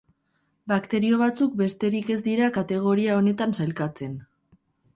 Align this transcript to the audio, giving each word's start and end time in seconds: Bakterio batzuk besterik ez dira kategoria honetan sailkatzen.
Bakterio 0.71 1.19
batzuk 1.21 1.53
besterik 1.59 2.09
ez 2.15 2.19
dira 2.29 2.49
kategoria 2.57 3.21
honetan 3.21 3.57
sailkatzen. 3.61 4.21